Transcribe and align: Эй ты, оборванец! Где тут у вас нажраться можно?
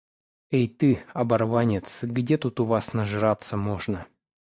Эй 0.49 0.67
ты, 0.67 1.03
оборванец! 1.13 2.01
Где 2.05 2.37
тут 2.39 2.59
у 2.59 2.65
вас 2.65 2.93
нажраться 2.93 3.55
можно? 3.55 4.07